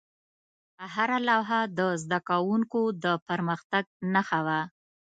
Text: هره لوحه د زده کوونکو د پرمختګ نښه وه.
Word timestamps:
هره 0.93 1.17
لوحه 1.27 1.59
د 1.77 1.79
زده 2.03 2.19
کوونکو 2.29 2.81
د 3.03 3.05
پرمختګ 3.27 3.83
نښه 4.13 4.39
وه. 4.45 4.61